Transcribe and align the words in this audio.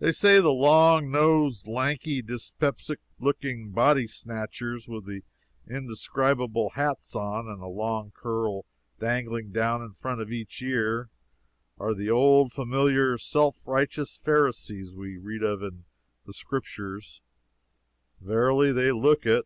They 0.00 0.10
say 0.10 0.38
that 0.38 0.42
the 0.42 0.50
long 0.50 1.12
nosed, 1.12 1.68
lanky, 1.68 2.22
dyspeptic 2.22 2.98
looking 3.20 3.70
body 3.70 4.08
snatchers, 4.08 4.88
with 4.88 5.06
the 5.06 5.22
indescribable 5.64 6.70
hats 6.70 7.14
on, 7.14 7.46
and 7.46 7.62
a 7.62 7.68
long 7.68 8.10
curl 8.10 8.64
dangling 8.98 9.52
down 9.52 9.80
in 9.80 9.92
front 9.92 10.20
of 10.20 10.32
each 10.32 10.60
ear, 10.60 11.10
are 11.78 11.94
the 11.94 12.10
old, 12.10 12.50
familiar, 12.52 13.16
self 13.16 13.56
righteous 13.64 14.16
Pharisees 14.16 14.92
we 14.92 15.18
read 15.18 15.44
of 15.44 15.62
in 15.62 15.84
the 16.26 16.34
Scriptures. 16.34 17.20
Verily, 18.20 18.72
they 18.72 18.90
look 18.90 19.24
it. 19.24 19.44